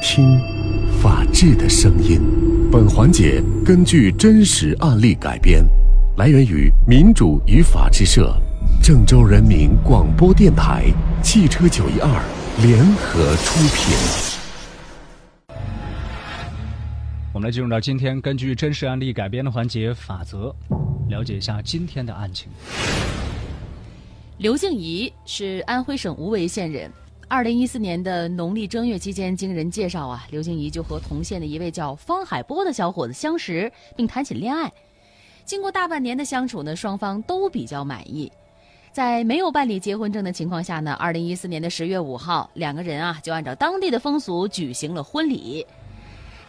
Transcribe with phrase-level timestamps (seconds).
[0.00, 0.40] 听，
[1.02, 2.20] 法治的声音。
[2.72, 5.64] 本环节根据真实案例改编，
[6.16, 8.34] 来源于民主与法治社、
[8.82, 10.86] 郑州人民广播电台、
[11.22, 12.08] 汽车九一二
[12.62, 13.94] 联合出品。
[17.32, 20.54] 我们来进入到今天根据真实案例改编的环节法则，
[21.08, 22.48] 了解一下今天的案情。
[24.38, 26.90] 刘静怡是安徽省无为县人。
[27.30, 34.70] 二零一四年的农历正月期间，经人介绍啊，刘静怡就和同县的一位叫方海波的小伙子相识，并谈起恋爱。
[35.44, 38.32] 经过大半年的相处呢，双方都比较满意。
[38.90, 45.64] 在没有办理结婚证的情况下呢，二零一四年的十月五号，两个人啊就按照当地的风俗举行了婚礼。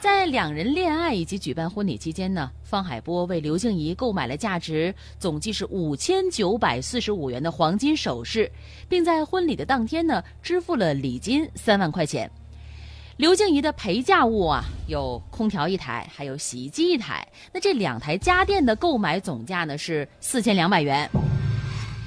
[0.00, 8.50] 在两人恋爱以及举办婚礼期间呢，方海波为刘静怡购买了价值总计是五千九百四十五元的黄金首饰，
[8.88, 12.30] 并在婚礼的当天呢支付了礼金三万块钱。
[13.18, 17.26] 刘静怡的陪嫁物啊有空调一台，还有洗衣机一台。
[17.52, 21.08] 那这两台家电的购买总价呢是四千两百元。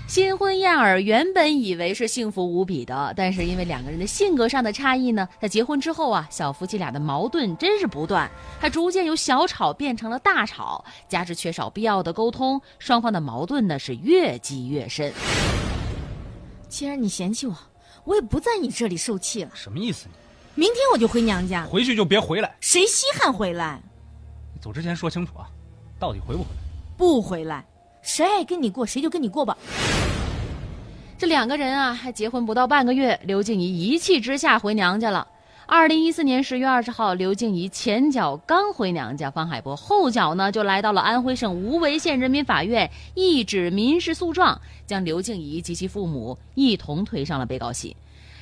[0.05, 8.29] 新婚燕尔原本以为是幸福无比的，但是因为两个人的性格上的差异呢，在结婚之后啊，小夫妻俩的矛盾真是不断，
[8.59, 15.11] 还逐渐由小吵变成了大吵，加之缺少必要的沟通，双方的矛盾呢是越积越深。
[16.67, 17.57] 既然你嫌弃我，
[18.03, 19.51] 我也不在你这里受气了。
[19.55, 20.07] 什么意思？
[20.53, 22.55] 明天我就回娘家，回去就别回来。
[22.59, 23.81] 谁稀罕回来？
[24.61, 25.47] 走之前说清楚啊，
[25.97, 26.61] 到底回不回来？
[26.97, 27.65] 不回来。
[28.03, 29.57] 谁爱跟你过，谁就跟你过吧。
[31.17, 35.25] 这两个人啊，还结婚不到半个月，刘静怡一气之下回娘家了。
[35.65, 47.95] 二零一四年十月二十号，刘静怡前脚刚回娘家，方海波后脚呢就来到了安徽省无为县人民法院，一纸民事诉状，将刘静怡及其父母一同推上了被告席。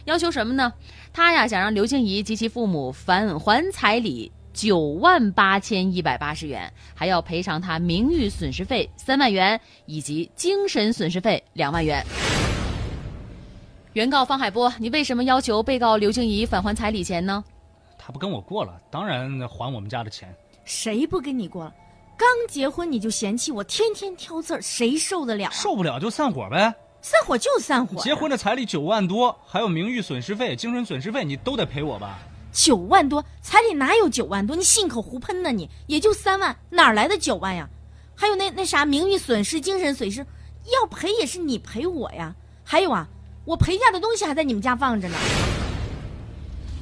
[0.06, 0.74] 要求什么呢？
[1.14, 4.32] 他呀想让刘静怡及其父母返还彩礼。
[4.54, 12.06] 九万八千一百八十元，还要赔偿他名誉损失费三万元，以及精神损失费两万元。
[13.94, 17.44] 原告方海波，你为什么要求被告刘静怡返还彩礼钱呢？
[17.98, 20.34] 他不跟我过了，当然还我们家的钱。
[20.64, 21.74] 谁不跟你过了？
[22.18, 25.50] 刚结婚你就嫌弃我，天天挑刺儿，谁受得了？
[25.52, 26.74] 受不了就散伙呗。
[27.02, 28.00] 散伙就散伙。
[28.02, 32.20] 结婚的彩礼九万多，还有名誉损失费、精神损失费，你都得赔我吧。
[32.52, 34.56] 九万多彩礼哪有九万多？
[34.56, 35.52] 你信口胡喷呢？
[35.52, 37.68] 你也就三万，哪来的九万呀？
[38.16, 40.20] 还有那那啥名誉损失、精神损失，
[40.74, 42.36] 要赔也是你赔我呀。
[42.64, 43.08] 还有啊，
[43.46, 45.16] 我陪嫁的东西还在你们家放着呢。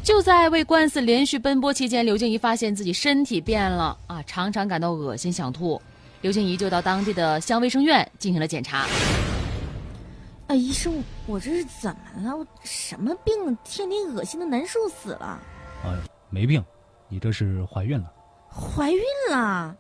[0.04, 5.80] 就在为官司连续奔波期间，刘静怡发现自己身体变了啊，常常感到恶心想吐。
[6.22, 8.88] 刘静怡就到当地的乡卫生院进行了检查。
[10.48, 12.36] 啊，医生，我这是怎么了？
[12.36, 13.34] 我什么病？
[13.64, 15.40] 天天恶心的难受死了。
[15.84, 15.98] 啊，
[16.30, 16.64] 没病，
[17.08, 18.12] 你这是怀孕了。
[18.50, 19.02] 怀孕
[19.32, 19.76] 了？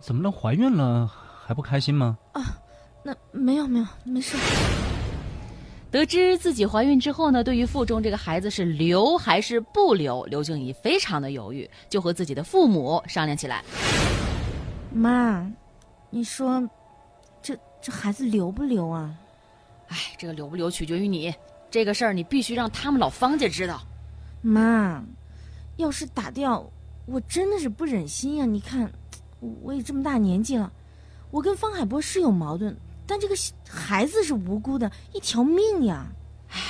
[0.00, 0.30] 怎么了？
[0.30, 1.06] 怀孕了
[1.44, 2.18] 还不开心吗？
[2.32, 2.42] 啊，
[3.02, 4.36] 那没有没有，没事。
[5.90, 13.62] 得知自己怀孕之后呢，对于腹中这个孩子是留还是不留，刘静怡非常的犹豫，就和自己的父母商量起来。
[14.90, 15.46] 妈，
[16.08, 16.66] 你说，
[17.42, 19.14] 这这孩子留不留啊？
[19.88, 21.34] 哎，这个留不留取决于你，
[21.70, 23.82] 这个事儿你必须让他们老方家知道。
[24.40, 25.04] 妈，
[25.76, 26.70] 要是打掉，
[27.06, 28.44] 我真的是不忍心呀！
[28.44, 28.92] 你看，
[29.62, 30.72] 我也这么大年纪了，
[31.30, 33.34] 我跟方海波是有矛盾，但这个
[33.68, 36.06] 孩子是无辜的，一条命呀！
[36.50, 36.60] 唉，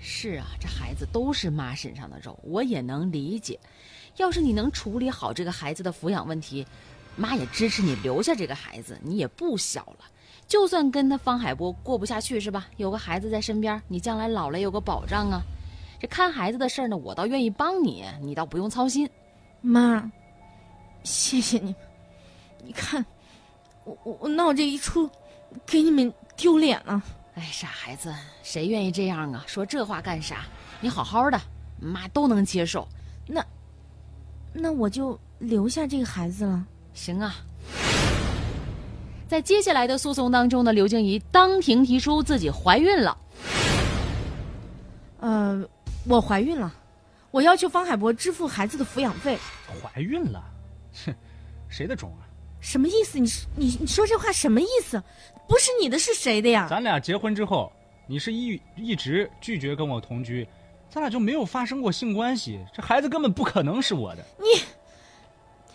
[0.00, 3.60] 是啊，这孩子都是妈身上的肉，我也能理解。
[4.16, 6.66] 要是你能处理好这个孩子的抚养问题，
[7.16, 8.98] 妈也支持你留下这个孩子。
[9.02, 10.06] 你也不小了，
[10.48, 12.66] 就算跟他方海波过不下去是吧？
[12.78, 15.42] 有个孩子在身边，你将来老了有个保障啊。
[16.06, 19.10] 这看孩子的事儿呢，我倒愿意帮你，你倒不用操心。
[19.60, 20.08] 妈，
[21.02, 21.74] 谢谢你。
[22.64, 23.04] 你看，
[23.82, 25.10] 我我我闹这一出，
[25.66, 27.02] 给你们丢脸了。
[27.34, 29.42] 哎，傻孩子，谁愿意这样啊？
[29.48, 30.46] 说这话干啥？
[30.80, 31.40] 你好好的，
[31.80, 32.86] 妈都能接受。
[33.26, 33.44] 那，
[34.52, 36.64] 那我就留下这个孩子了。
[36.94, 37.34] 行啊。
[39.26, 43.18] 在接下来的诉讼当中呢，刘静怡当庭提出自己怀孕了。
[45.18, 45.68] 呃。
[46.08, 46.72] 我怀孕了，
[47.30, 49.36] 我要求方海博支付孩子的抚养费。
[49.82, 50.42] 怀孕了，
[51.04, 51.14] 哼，
[51.68, 52.22] 谁的种啊？
[52.60, 53.18] 什么意思？
[53.18, 55.02] 你你你说这话什么意思？
[55.48, 56.66] 不是你的是谁的呀？
[56.70, 57.72] 咱俩结婚之后，
[58.06, 60.46] 你是一一直拒绝跟我同居，
[60.88, 64.24] 咱俩就没有发生过性关系，这孩子根本不可能是我的。
[64.38, 64.46] 你，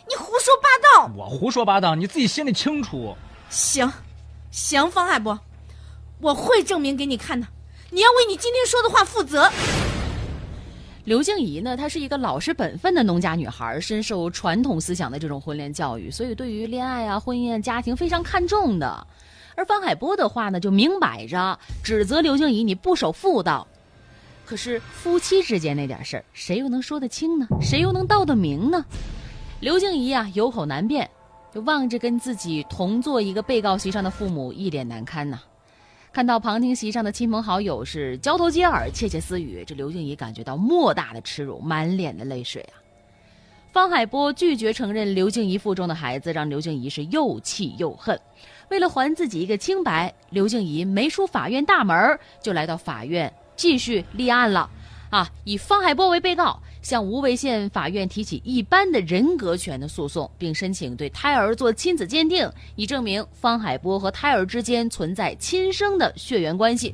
[0.08, 0.70] 你胡说八
[1.08, 1.12] 道！
[1.16, 3.16] 我胡说八道，你自己心里清楚。
[3.50, 3.92] 行，
[4.50, 5.38] 行，方海博，
[6.20, 7.46] 我会证明给你看的，
[7.90, 9.52] 你要为你今天说的话负责。
[11.12, 19.06] 刘静怡呢，她是一个老实本分的农家女孩，深受传统思想的这种婚恋教育，所以对于恋爱啊、婚姻、啊、家庭非常看重的。
[19.54, 23.68] 而方海波的话呢，就明摆着指责刘静怡你不守妇道。
[24.46, 27.46] 可是夫妻之间那点事儿，谁又能说得清呢？
[27.60, 28.86] 谁又能道得明呢？
[29.60, 31.10] 刘静怡啊，有口难辩，
[31.54, 35.42] 就望着跟自己同坐一个被告席上的父母，一脸难堪呐。
[36.14, 42.76] 看到旁听席上的亲朋好友是交头接耳、窃窃私语，这刘静怡感觉到莫大的耻辱，满脸的泪水啊。
[43.72, 48.20] 方海波拒绝承认刘静怡腹中的孩子，让刘静怡是又气又恨。
[48.68, 53.32] 为了还自己一个清白，刘静怡没出法院大门，就来到法院。
[53.56, 54.70] 继续立案了，
[55.12, 66.94] 啊，以方海波为被告，向无为县法院提起一般的人格权的诉讼，并申请对胎儿做亲子鉴定，以证明方海波和胎儿之间存在亲生的血缘关系。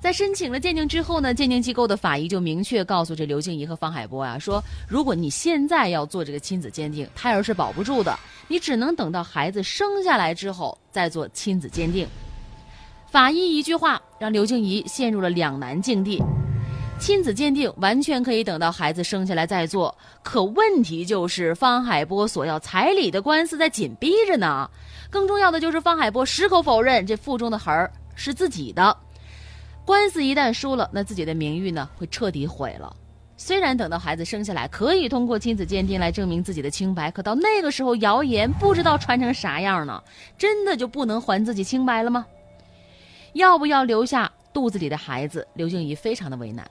[0.00, 8.18] 在申请了鉴定之后呢，鉴定机构的法医就明确告诉这刘静怡和方海波啊，说如果你现在要做这个亲子鉴定，胎儿是保不住的，
[8.48, 12.08] 你只能等到孩子生下来之后再做亲子鉴定。
[13.10, 16.22] 法医一句话让刘静怡陷入了两难境地。
[17.00, 24.70] 亲子鉴定完全可以等到孩子生下来再做，可问题就是方海波索要彩礼的官司在紧逼着呢。
[25.10, 28.94] 更重要的就是方海波矢口否认这腹中的孩儿是自己的。
[29.84, 32.94] 官司一旦输了，那自己的名誉呢会彻底毁了。
[33.36, 40.00] 虽然等到孩子生下来可以通过亲子鉴定来证明自己的清白，可到那个时候谣言不知道传成啥样呢？
[40.36, 42.26] 真的就不能还自己清白了吗？
[43.32, 45.48] 要不要留下肚子里的孩子？
[45.54, 46.70] 刘静怡非常的为难。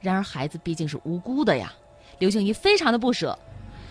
[0.00, 1.72] 然而孩子毕竟是无辜的呀，
[2.18, 3.38] 刘静怡非常的不舍。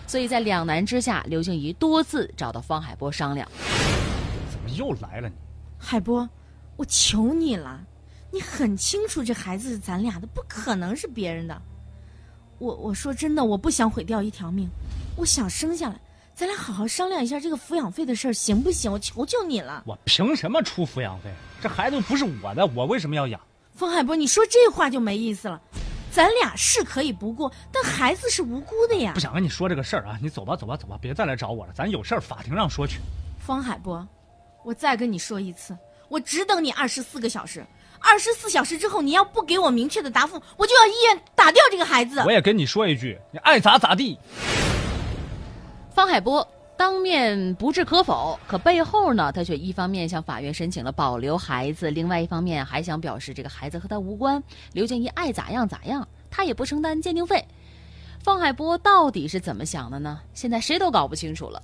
[0.06, 3.48] 所以在两难之下，刘静怡多次找到方海波商量。
[4.50, 5.34] 怎么又来了你？
[5.78, 6.28] 海波，
[6.76, 7.80] 我求你了，
[8.32, 11.62] 你很清楚这孩子是咱俩的，不可能是别人的。
[12.58, 14.68] 我我说真的，我不想毁掉一条命，
[15.16, 16.00] 我想生下来。
[16.34, 18.90] 咱俩好好商量一下这个抚养费的事儿，行不行？
[18.90, 19.84] 我求求你了。
[19.86, 21.30] 我凭什么出抚养费？
[21.60, 23.40] 这孩子不是我的，我为什么要养？
[23.74, 25.60] 方海波，你说这话就没意思了。
[26.12, 29.12] 咱俩是可以不过，但孩子是无辜的呀。
[29.14, 31.72] 不想跟你说这个事儿啊，你走吧，走吧，走吧，别再来找我了。
[31.72, 33.00] 咱有事儿法庭上说去。
[33.38, 34.06] 方海波，
[34.64, 35.76] 我再跟你说一次，
[36.08, 37.64] 我只等你二十四个小时。
[38.02, 42.22] 二十四小时之后，你要不给我明确的答复，我就要医院打掉这个孩子。
[42.24, 44.18] 我也跟你说一句，你爱咋咋地。
[45.94, 46.46] 方海波
[46.80, 54.42] 当面不置可否，可背后呢，他却一方面向法院申请了保留孩子，另外一方面还想表示这个孩子和他无关，
[54.72, 57.44] 刘静怡爱咋样咋样，他也不承担鉴定费。
[58.20, 60.20] 方海波到底是怎么想的呢？
[60.32, 61.62] 现在谁都搞不清楚了。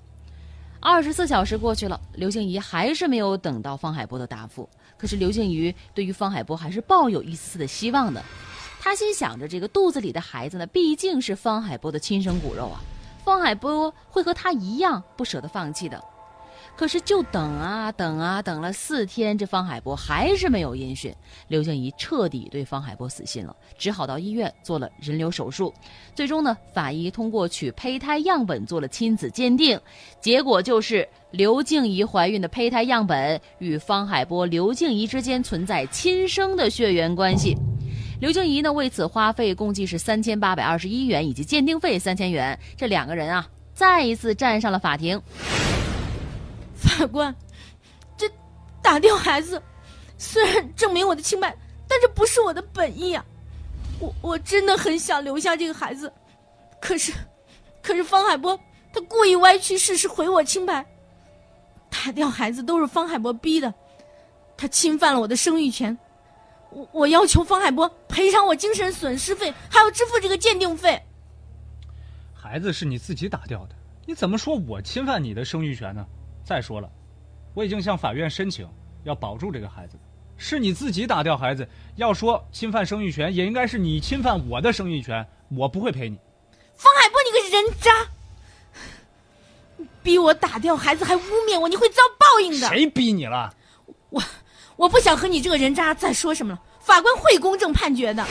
[0.80, 4.68] 二十四小时过去了，刘静怡还是没有等到方海波的答复。
[4.98, 8.22] 可是刘静怡对于方海波还是抱有一丝丝的希望的，
[8.78, 12.82] 他心想着这个肚子里的孩子呢，毕竟是方海波的亲生骨肉啊。
[13.26, 16.00] 方海波会和他一样不舍得放弃的，
[16.76, 21.12] 可是就等啊等啊等了四天，这方海波还是没有音讯。
[21.48, 25.74] 刘静怡彻底对方海波死心了，只好到医院做了人流手术。
[26.14, 29.76] 最终呢，法医通过取胚胎样本做了亲子鉴定，
[30.20, 37.56] 结果就是刘静怡怀孕的胚胎样本与方海波、刘静怡之间存在亲生的血缘关系。
[38.18, 42.58] 刘静怡呢，为此花费共计是三千八百二十一元，以及鉴定费三千元。
[42.76, 45.20] 这两个人啊，再一次站上了法庭。
[46.74, 47.34] 法官，
[48.16, 48.26] 这
[48.82, 49.62] 打掉孩子，
[50.16, 51.54] 虽然证明我的清白，
[51.86, 53.24] 但这不是我的本意啊！
[53.98, 56.10] 我我真的很想留下这个孩子，
[56.80, 57.12] 可是，
[57.82, 58.58] 可是方海波
[58.94, 60.84] 他故意歪曲事实，毁我清白。
[61.90, 63.72] 打掉孩子都是方海波逼的，
[64.56, 65.96] 他侵犯了我的生育权。
[66.76, 71.02] 我我要求方海波赔偿我精神损失费，还要支付这个鉴定费。
[72.34, 76.04] 孩子是你自己打掉的，你怎么说我侵犯你的生育权呢？
[76.44, 76.90] 再说了，
[77.54, 78.68] 我已经向法院申请
[79.04, 79.96] 要保住这个孩子，
[80.36, 81.66] 是你自己打掉孩子。
[81.94, 86.18] 要说侵犯生育权，也应该是你侵犯我的生育权，我不会赔你。
[86.74, 87.90] 方海波，你个人渣！
[90.02, 92.68] 逼我打掉孩子，还污蔑我，你会遭报应的。
[92.68, 93.54] 谁逼你了？
[94.10, 94.22] 我。
[94.76, 98.24] 我不想和你这个人渣再说什么了，法官会公正判决的。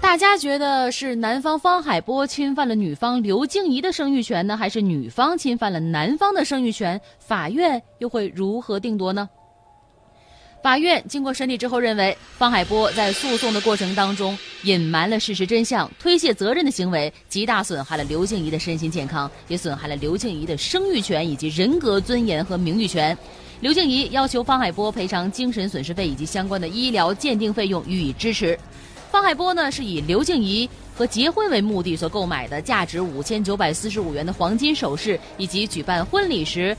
[0.00, 7.00] 大家觉得是男方方海波侵犯了女方刘静怡的生育权呢，还是女方侵犯了男方的生育权？
[7.20, 9.28] 法院又会如何定夺呢？
[10.60, 23.16] 法院经过审理之后认为，方海波在诉讼的过程当中隐瞒了事实真相、推卸责任的行为，极大损害了刘静怡的身心健康，也损害了刘静怡的生育权以及人格尊严和名誉权。
[23.60, 28.58] 刘静怡要求方海波赔偿精神损失费以及相关的医疗鉴定费用予以支持。
[29.10, 36.76] 方海波呢是以刘静怡和结婚为目的所购买的价值五千九百四十五元的黄金首饰，以及举办婚礼时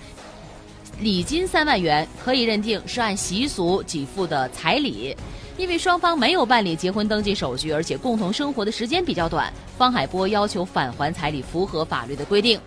[0.99, 5.15] 礼金三万元，可以认定是按习俗给付的彩礼。
[5.57, 12.59] 因为双方没有办理结婚登记手续，而且共同生活的时间比较短，方海波要求返还彩礼符合法律的规定。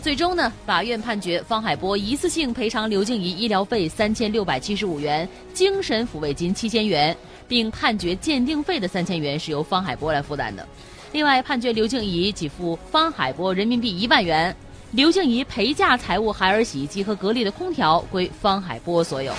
[0.00, 7.14] 最终呢，法院判决方海波一次性赔偿刘静怡医疗费三千六百七十五元，精神抚慰金七千元，
[7.48, 10.66] 并判决鉴定费的三千元是由方海波来负担的。
[11.12, 14.54] 另外，判决刘静怡给付方海波人民币一万元，
[14.92, 19.34] 刘静怡陪嫁财物海尔洗衣机和格力的空调归方海波所有。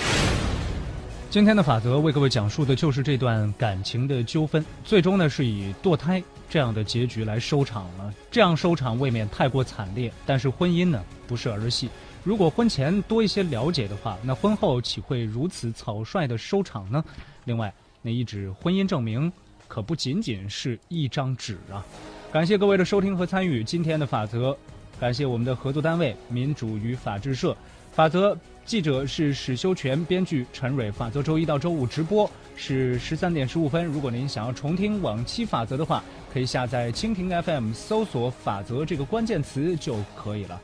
[1.30, 8.12] 今天的法则为各位讲述的就是这段感情的纠纷，最终呢是以堕胎这样的结局来收场了。
[8.32, 11.88] 这样收场未免太过惨烈，但是婚姻呢不是儿戏。
[12.24, 17.04] 如果婚前多一些了解的话，那婚后岂会如此草率的收场呢？
[17.44, 17.72] 另外，
[18.02, 19.32] 那一纸婚姻证明
[19.68, 21.86] 可不仅仅是一张纸啊！
[22.32, 24.56] 感谢各位的收听和参与今天的法则，
[24.98, 27.56] 感谢我们的合作单位民主与法制社。
[27.92, 30.92] 法则记者是史修全，编剧陈蕊。
[30.92, 33.84] 法则周一到周五直播是十三点十五分。
[33.84, 40.60] 如果您想要重听往期法则的话，可以下载蜻蜓 FM，搜索“法则”这个关键词就可以了。